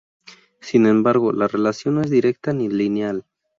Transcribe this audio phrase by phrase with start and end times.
[0.61, 3.23] Sin embargo la relación no es directa ni lineal.